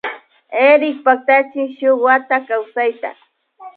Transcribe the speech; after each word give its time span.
Erik 0.67 0.97
paktachin 1.05 1.67
shun 1.77 1.95
wata 2.05 2.35
kawsayta 2.47 3.09